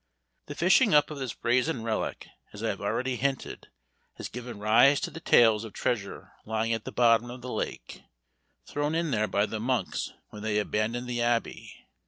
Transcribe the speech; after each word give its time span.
The 0.47 0.55
fishing 0.55 0.95
up 0.95 1.11
of 1.11 1.19
this 1.19 1.35
brazen 1.35 1.83
relic, 1.83 2.27
as 2.53 2.63
I 2.63 2.69
have 2.69 2.81
already 2.81 3.17
hinted, 3.17 3.67
has 4.15 4.29
given 4.29 4.57
rise 4.57 4.99
to 5.01 5.11
the 5.11 5.19
tales 5.19 5.63
of 5.63 5.73
treasure 5.73 6.31
lying 6.43 6.73
at 6.73 6.85
the 6.85 6.91
bottom 6.91 7.29
of 7.29 7.43
the 7.43 7.51
lake, 7.51 8.01
thrown 8.65 8.95
in 8.95 9.11
there 9.11 9.27
by 9.27 9.45
the 9.45 9.59
monks 9.59 10.11
when 10.29 10.41
they 10.41 10.57
abandoned 10.57 11.07
the 11.07 11.21
Abbey. 11.21 11.85